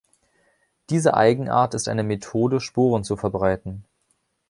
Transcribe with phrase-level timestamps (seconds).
[0.89, 3.85] Diese Eigenart ist eine Methode, Sporen zu verbreiten.